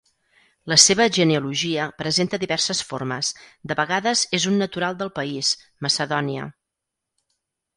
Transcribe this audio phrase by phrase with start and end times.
[0.71, 3.29] La seva genealogia presenta diverses formes:
[3.73, 5.53] de vegades és un natural del país,
[5.89, 6.49] Macedònia.